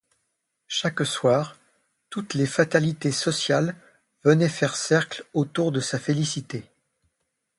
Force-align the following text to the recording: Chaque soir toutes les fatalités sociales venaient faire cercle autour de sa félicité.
Chaque 0.67 1.05
soir 1.05 1.59
toutes 2.09 2.33
les 2.33 2.47
fatalités 2.47 3.11
sociales 3.11 3.75
venaient 4.23 4.49
faire 4.49 4.75
cercle 4.75 5.23
autour 5.35 5.71
de 5.71 5.79
sa 5.79 5.99
félicité. 5.99 6.65